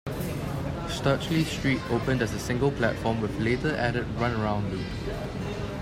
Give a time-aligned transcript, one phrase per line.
[0.89, 4.81] Stirchley Street opened as a single platform with later added run around loop.